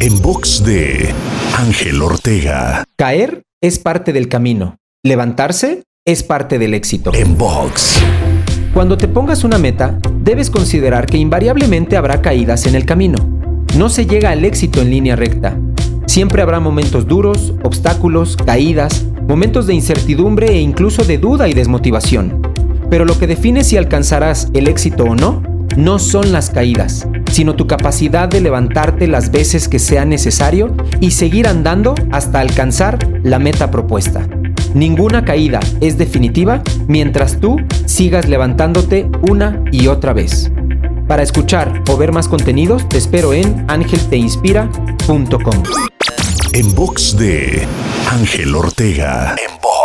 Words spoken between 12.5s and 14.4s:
en el camino. No se llega